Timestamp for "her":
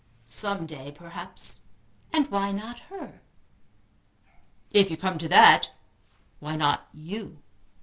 2.89-3.21